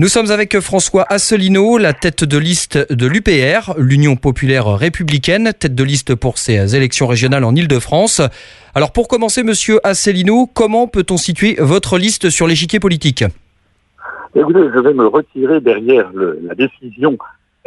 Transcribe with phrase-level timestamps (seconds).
[0.00, 5.74] Nous sommes avec François Asselineau, la tête de liste de l'UPR, l'Union populaire républicaine, tête
[5.74, 8.22] de liste pour ces élections régionales en Ile-de-France.
[8.76, 13.24] Alors pour commencer, monsieur Asselineau, comment peut-on situer votre liste sur l'échiquier politique
[14.36, 17.18] Écoutez, je vais me retirer derrière la décision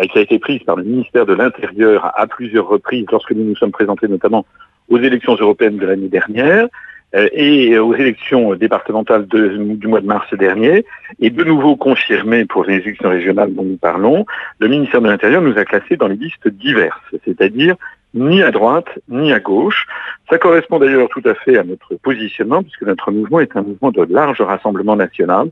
[0.01, 3.57] qui a été prise par le ministère de l'Intérieur à plusieurs reprises lorsque nous nous
[3.57, 4.45] sommes présentés notamment
[4.87, 6.69] aux élections européennes de l'année dernière.
[7.15, 10.85] Euh, et aux élections départementales du mois de mars dernier,
[11.19, 14.25] et de nouveau confirmé pour les élections régionales dont nous parlons,
[14.59, 17.75] le ministère de l'Intérieur nous a classés dans les listes diverses, c'est-à-dire
[18.13, 19.85] ni à droite ni à gauche.
[20.29, 23.91] Ça correspond d'ailleurs tout à fait à notre positionnement, puisque notre mouvement est un mouvement
[23.91, 25.49] de large rassemblement national,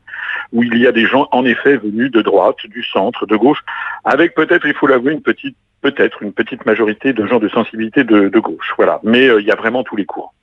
[0.52, 3.62] où il y a des gens en effet venus de droite, du centre, de gauche,
[4.04, 8.04] avec peut-être, il faut l'avouer, une petite peut-être une petite majorité de gens de sensibilité
[8.04, 8.74] de, gauche.
[8.76, 9.00] Voilà.
[9.02, 10.34] Mais euh, il y a vraiment tous les cours.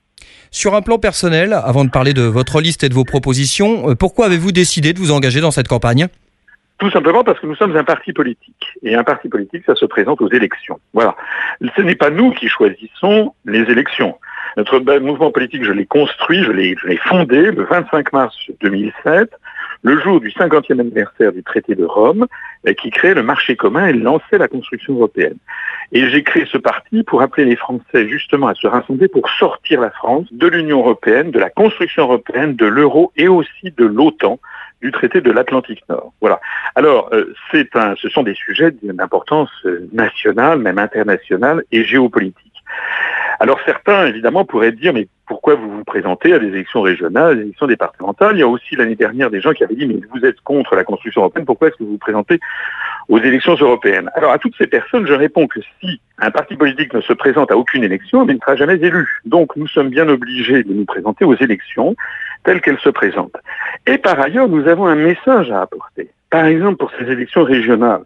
[0.50, 3.94] Sur un plan personnel, avant de parler de votre liste et de vos propositions, euh,
[3.94, 6.08] pourquoi avez-vous décidé de vous engager dans cette campagne?
[6.78, 8.66] Tout simplement parce que nous sommes un parti politique.
[8.82, 10.78] Et un parti politique, ça se présente aux élections.
[10.94, 11.16] Voilà.
[11.76, 14.16] Ce n'est pas nous qui choisissons les élections.
[14.56, 19.30] Notre mouvement politique, je l'ai construit, je l'ai fondé le 25 mars 2007
[19.82, 22.26] le jour du 50e anniversaire du traité de Rome,
[22.66, 25.36] euh, qui créait le marché commun et lançait la construction européenne.
[25.92, 29.80] Et j'ai créé ce parti pour appeler les Français justement à se rassembler pour sortir
[29.80, 34.38] la France de l'Union européenne, de la construction européenne, de l'euro et aussi de l'OTAN,
[34.82, 36.12] du traité de l'Atlantique Nord.
[36.20, 36.40] Voilà.
[36.74, 42.57] Alors, euh, ce sont des sujets d'importance euh, nationale, même internationale et géopolitique.
[43.40, 47.42] Alors certains, évidemment, pourraient dire, mais pourquoi vous vous présentez à des élections régionales, des
[47.42, 48.36] élections départementales?
[48.36, 50.74] Il y a aussi l'année dernière des gens qui avaient dit, mais vous êtes contre
[50.74, 52.40] la construction européenne, pourquoi est-ce que vous vous présentez
[53.08, 54.10] aux élections européennes?
[54.14, 57.52] Alors à toutes ces personnes, je réponds que si un parti politique ne se présente
[57.52, 59.20] à aucune élection, il ne sera jamais élu.
[59.24, 61.94] Donc nous sommes bien obligés de nous présenter aux élections
[62.42, 63.36] telles qu'elles se présentent.
[63.86, 66.10] Et par ailleurs, nous avons un message à apporter.
[66.30, 68.02] Par exemple, pour ces élections régionales,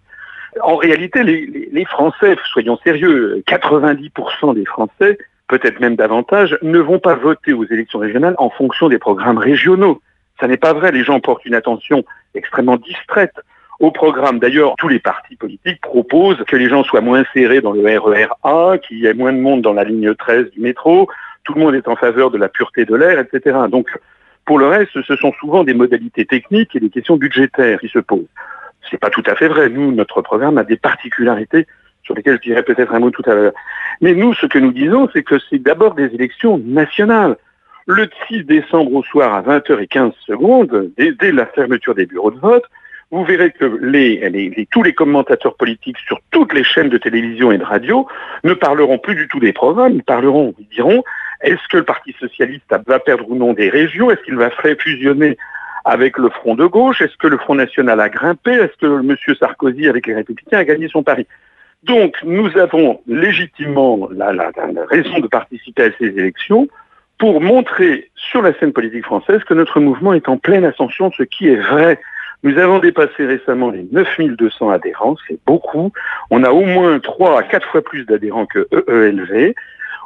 [0.60, 7.14] en réalité, les, Français, soyons sérieux, 90% des Français, peut-être même davantage, ne vont pas
[7.14, 10.00] voter aux élections régionales en fonction des programmes régionaux.
[10.40, 10.92] Ça n'est pas vrai.
[10.92, 12.04] Les gens portent une attention
[12.34, 13.34] extrêmement distraite
[13.80, 14.38] au programme.
[14.38, 18.28] D'ailleurs, tous les partis politiques proposent que les gens soient moins serrés dans le RER
[18.42, 21.08] A, qu'il y ait moins de monde dans la ligne 13 du métro.
[21.44, 23.56] Tout le monde est en faveur de la pureté de l'air, etc.
[23.70, 23.88] Donc,
[24.44, 27.98] pour le reste, ce sont souvent des modalités techniques et des questions budgétaires qui se
[27.98, 28.28] posent.
[28.92, 29.70] C'est pas tout à fait vrai.
[29.70, 31.66] Nous, notre programme a des particularités
[32.04, 33.54] sur lesquelles je dirais peut-être un mot tout à l'heure.
[34.02, 37.36] Mais nous, ce que nous disons, c'est que c'est d'abord des élections nationales.
[37.86, 42.64] Le 6 décembre au soir à 20h15 secondes, dès, la fermeture des bureaux de vote,
[43.10, 47.58] vous verrez que les, tous les commentateurs politiques sur toutes les chaînes de télévision et
[47.58, 48.06] de radio
[48.44, 51.02] ne parleront plus du tout des programmes, ils parleront, ils diront,
[51.40, 54.10] est-ce que le Parti socialiste va perdre ou non des régions?
[54.10, 55.36] Est-ce qu'il va fusionner
[55.84, 59.16] avec le Front de gauche Est-ce que le Front national a grimpé Est-ce que M.
[59.38, 61.26] Sarkozy, avec les Républicains, a gagné son pari?
[61.82, 64.52] Donc, nous avons légitimement la,
[64.88, 66.68] raison de participer à ces élections
[67.18, 71.24] pour montrer sur la scène politique française que notre mouvement est en pleine ascension, ce
[71.24, 72.00] qui est vrai.
[72.44, 75.92] Nous avons dépassé récemment les 9200 adhérents, c'est beaucoup.
[76.30, 79.54] On a au moins 3 à 4 fois plus d'adhérents que EELV.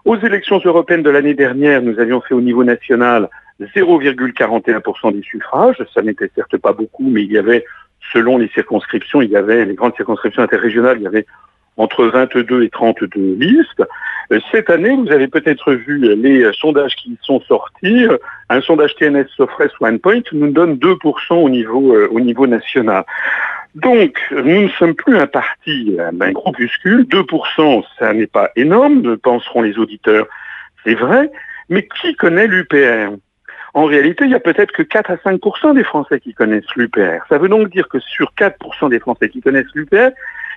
[0.04, 3.28] Aux élections européennes de l'année dernière, nous avions fait au niveau national
[3.60, 5.82] 0,41% des suffrages.
[5.94, 7.64] Ça n'était certes pas beaucoup, mais il y avait,
[8.12, 11.26] selon les circonscriptions, il y avait les grandes circonscriptions interrégionales, il y avait
[11.76, 13.82] entre 22 et 32 listes.
[14.32, 18.06] Euh, cette année, vous avez peut-être vu les sondages qui sont sortis.
[18.48, 23.04] Un sondage TNS Sofres OnePoint nous donne 2% au niveau, euh, au niveau national.
[23.74, 27.04] Donc, nous ne sommes plus un parti, un groupuscule.
[27.04, 30.26] 2%, ça n'est pas énorme, penseront les auditeurs.
[30.84, 31.30] C'est vrai.
[31.68, 33.12] Mais qui connaît l'UPR
[33.76, 37.26] en réalité, il y a peut-être que 4 à 5% des Français qui connaissent l'UPR.
[37.28, 40.12] Ça veut donc dire que sur 4% des Français qui connaissent l'UPR,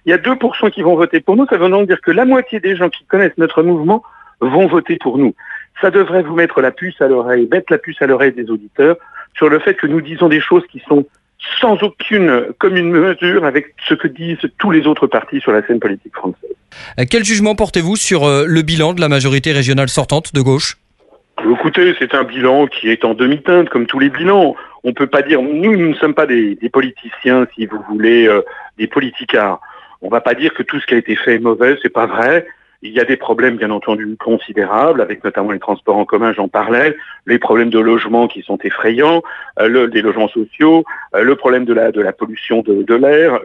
[0.06, 1.46] il y a 2% qui vont voter pour nous.
[1.47, 4.03] Ça veut donc dire que la moitié des gens qui connaissent notre mouvement
[4.40, 5.35] vont voter pour nous.
[5.81, 8.96] Ça devrait vous mettre la puce à l'oreille, mettre la puce à l'oreille des auditeurs
[9.35, 11.06] sur le fait que nous disons des choses qui sont
[11.59, 15.82] sans aucune commune mesure avec ce que disent tous les autres partis sur la scène
[15.82, 16.55] politique française.
[16.97, 20.78] Euh, quel jugement portez-vous sur euh, le bilan de la majorité régionale sortante de gauche?
[21.47, 24.56] Écoutez, c'est un bilan qui est en demi-teinte, comme tous les bilans.
[24.84, 28.28] On ne peut pas dire, nous, nous ne sommes pas des, politiciens, si vous voulez,
[28.28, 28.41] euh,
[28.78, 29.62] des politicards.
[30.02, 31.94] On ne va pas dire que tout ce qui a été fait est mauvais, c'est
[31.94, 32.46] pas vrai.
[32.82, 36.47] Il y a des problèmes, bien entendu, considérables, avec notamment les transports en commun, j'en
[36.47, 36.96] parlais,
[37.26, 39.22] les problèmes de logement qui sont effrayants,
[39.59, 40.84] euh, des logements sociaux,
[41.16, 43.40] euh, le problème de la, pollution de, de l'air.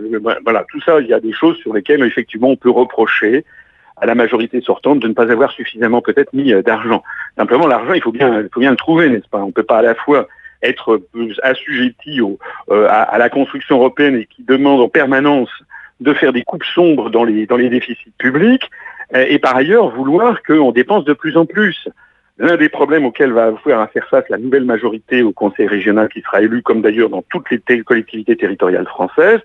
[0.44, 3.44] Voilà, tout ça, il y a des choses sur lesquelles, effectivement, on peut reprocher
[4.04, 7.02] à la majorité sortante de ne pas avoir suffisamment peut-être mis euh, d'argent.
[7.38, 9.38] Simplement, l'argent, il faut bien, le trouver, n'est-ce pas?
[9.38, 10.28] On ne peut pas à la fois
[10.62, 11.00] être
[11.42, 12.20] assujettis
[12.70, 15.48] à, à, la construction européenne et qui demandent en permanence
[16.00, 18.70] de faire des coupes sombres dans les, dans les déficits publics,
[19.14, 21.88] et par ailleurs vouloir qu'on dépense de plus en plus.
[22.38, 26.08] L'un des problèmes auxquels va avoir à faire face la nouvelle majorité au Conseil régional
[26.08, 29.40] qui sera élu, comme d'ailleurs dans toutes les collectivités territoriales françaises,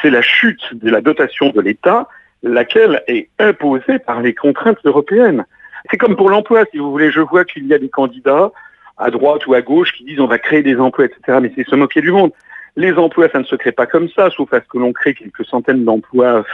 [0.00, 2.08] c'est la chute de la dotation de l'État,
[2.44, 5.44] laquelle est imposée par les contraintes européennes.
[5.90, 7.10] C'est comme pour l'emploi, si vous voulez.
[7.10, 8.52] Je vois qu'il y a des candidats
[8.96, 11.38] à droite ou à gauche qui disent on va créer des emplois, etc.
[11.42, 12.30] Mais c'est se moquer du monde.
[12.76, 15.14] Les emplois, ça ne se crée pas comme ça, sauf à ce que l'on crée
[15.14, 16.44] quelques centaines d'emplois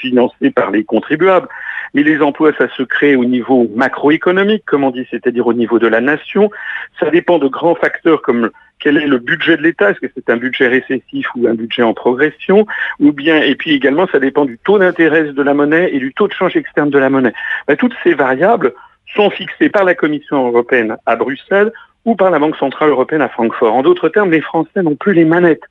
[0.00, 1.48] financés par les contribuables.
[1.94, 5.78] Mais les emplois, ça se crée au niveau macroéconomique, comme on dit, c'est-à-dire au niveau
[5.78, 6.50] de la nation.
[6.98, 8.50] Ça dépend de grands facteurs comme
[8.80, 11.82] quel est le budget de l'État, est-ce que c'est un budget récessif ou un budget
[11.82, 12.66] en progression,
[12.98, 16.12] ou bien, et puis également, ça dépend du taux d'intérêt de la monnaie et du
[16.12, 17.34] taux de change externe de la monnaie.
[17.68, 18.72] Ben, toutes ces variables
[19.14, 21.72] sont fixées par la Commission européenne à Bruxelles
[22.04, 23.74] ou par la Banque Centrale Européenne à Francfort.
[23.74, 25.62] En d'autres termes, les Français n'ont plus les manettes.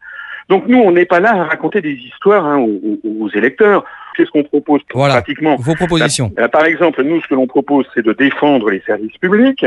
[0.50, 3.86] Donc nous, on n'est pas là à raconter des histoires hein, aux, électeurs.
[4.16, 6.32] Qu'est-ce qu'on propose voilà, pratiquement Vos propositions.
[6.36, 9.66] Bah, par exemple, nous, ce que l'on propose, c'est de défendre les services publics.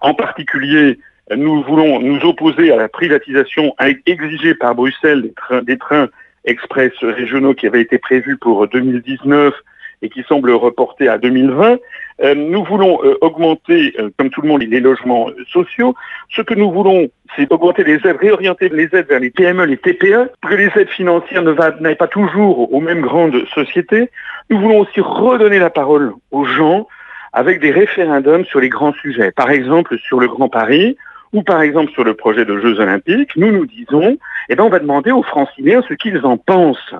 [0.00, 0.98] En particulier,
[1.34, 3.74] nous voulons nous opposer à la privatisation
[4.06, 5.30] exigée par Bruxelles
[5.62, 6.08] des trains,
[6.44, 9.54] express régionaux qui avaient été prévus pour 2019
[10.02, 11.78] et qui semble reporté à 2020.
[12.22, 15.94] Euh, nous voulons euh, augmenter, euh, comme tout le monde, les logements sociaux.
[16.30, 19.76] Ce que nous voulons, c'est augmenter les aides, réorienter les aides vers les PME, les
[19.76, 21.42] TPE, que les aides financières
[21.80, 24.10] n'aillent pas toujours aux mêmes grandes sociétés.
[24.50, 26.86] Nous voulons aussi redonner la parole aux gens
[27.32, 29.30] avec des référendums sur les grands sujets.
[29.32, 30.96] Par exemple, sur le Grand Paris,
[31.32, 34.18] ou par exemple sur le projet de Jeux Olympiques, nous nous disons,
[34.48, 36.94] eh ben on va demander aux franciliens ce qu'ils en pensent.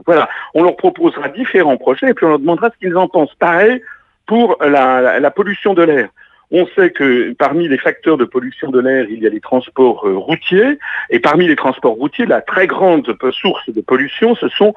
[0.55, 3.35] On leur proposera différents projets et puis on leur demandera ce qu'ils en pensent.
[3.39, 3.83] Pareil
[4.27, 6.09] pour la, la, pollution de l'air.
[6.51, 10.07] On sait que parmi les facteurs de pollution de l'air, il y a les transports
[10.07, 10.79] euh, routiers,
[11.11, 14.75] et parmi les transports routiers, la très grande source de pollution, ce sont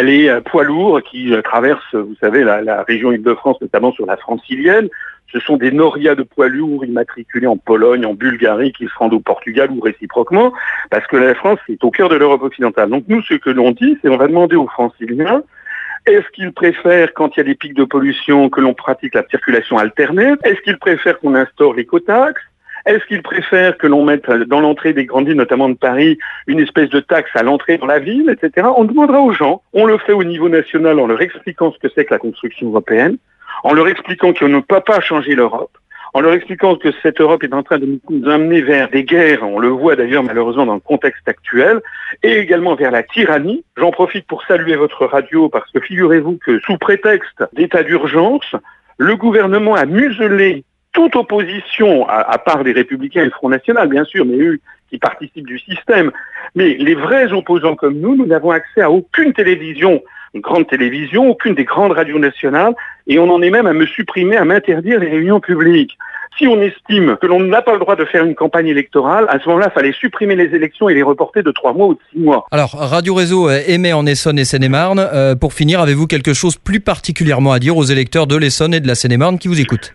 [0.00, 4.06] les euh, poids lourds qui euh, traversent, vous savez, la, la région Île-de-France, notamment sur
[4.06, 4.88] la francilienne,
[5.30, 9.14] ce sont des norias de poids lourds immatriculés en Pologne, en Bulgarie, qui se rendent
[9.14, 10.52] au Portugal ou réciproquement,
[10.90, 12.90] parce que la France est au cœur de l'Europe occidentale.
[12.90, 15.42] Donc nous, ce que l'on dit, c'est on va demander aux franciliens
[16.06, 19.24] est-ce qu'ils préfèrent, quand il y a des pics de pollution, que l'on pratique la
[19.28, 20.32] circulation alternée?
[20.42, 22.42] Est-ce qu'ils préfèrent qu'on instaure l'écotaxe
[22.86, 26.60] est-ce qu'ils préfèrent que l'on mette dans l'entrée des grandes villes, notamment de Paris, une
[26.60, 28.68] espèce de taxe à l'entrée dans la ville, etc.
[28.76, 29.62] On demandera aux gens.
[29.72, 32.68] On le fait au niveau national en leur expliquant ce que c'est que la construction
[32.68, 33.18] européenne
[33.64, 35.76] en leur expliquant qu'on ne peut pas changer l'Europe,
[36.14, 39.42] en leur expliquant que cette Europe est en train de nous amener vers des guerres,
[39.42, 41.80] on le voit d'ailleurs malheureusement dans le contexte actuel,
[42.22, 43.64] et également vers la tyrannie.
[43.76, 48.54] J'en profite pour saluer votre radio parce que figurez-vous que sous prétexte d'état d'urgence,
[48.98, 54.04] le gouvernement a muselé toute opposition, à, part les républicains et le Front National, bien
[54.04, 54.60] sûr, mais eux
[54.90, 56.10] qui participent du système.
[56.54, 60.02] Mais les vrais opposants comme nous, nous n'avons accès à aucune télévision
[60.34, 62.74] une grande télévision, aucune des grandes radios nationales,
[63.06, 65.98] et on en est même à me supprimer, à m'interdire les réunions publiques.
[66.38, 69.38] Si on estime que l'on n'a pas le droit de faire une campagne électorale, à
[69.38, 72.00] ce moment-là, il fallait supprimer les élections et les reporter de trois mois ou de
[72.10, 72.46] six mois.
[72.50, 74.98] Alors, Radio Réseau émet en Essonne et Seine-et-Marne.
[74.98, 78.80] Euh, pour finir, avez-vous quelque chose plus particulièrement à dire aux électeurs de l'Essonne et
[78.80, 79.94] de la Seine-et-Marne qui vous écoutent?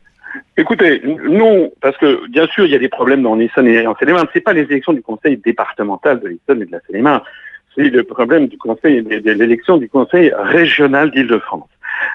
[0.60, 3.96] Écoutez, non, parce que bien sûr, il y a des problèmes dans l'Essonne et en
[3.96, 4.28] Seine-et-Marne.
[4.34, 7.22] Ce pas les élections du Conseil départemental de l'Essonne et de la Seine-et-Marne
[7.78, 11.70] c'est le problème du Conseil, de l'élection du Conseil régional d'Île-de-France.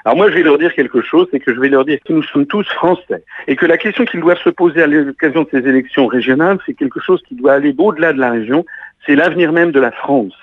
[0.05, 2.13] Alors moi, je vais leur dire quelque chose, c'est que je vais leur dire que
[2.13, 5.49] nous sommes tous français et que la question qu'ils doivent se poser à l'occasion de
[5.51, 8.65] ces élections régionales, c'est quelque chose qui doit aller au-delà de la région,
[9.05, 10.33] c'est l'avenir même de la France.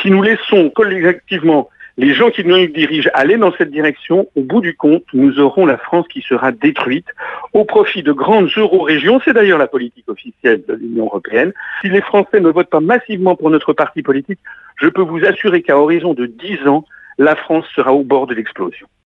[0.00, 1.68] Si nous laissons collectivement
[1.98, 5.66] les gens qui nous dirigent aller dans cette direction, au bout du compte, nous aurons
[5.66, 7.08] la France qui sera détruite
[7.52, 9.20] au profit de grandes euro-régions.
[9.24, 11.52] C'est d'ailleurs la politique officielle de l'Union européenne.
[11.82, 14.38] Si les Français ne votent pas massivement pour notre parti politique,
[14.76, 16.84] je peux vous assurer qu'à horizon de 10 ans,
[17.18, 18.88] la France sera au bord de l'explosion.